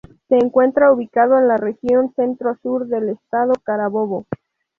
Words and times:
Se 0.29 0.35
encuentra 0.35 0.91
ubicado 0.91 1.37
en 1.37 1.47
la 1.47 1.57
"Región 1.57 2.11
Centro-Sur" 2.15 2.87
del 2.87 3.09
Estado 3.09 3.53
Carabobo. 3.63 4.25